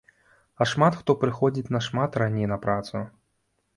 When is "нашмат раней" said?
1.77-2.47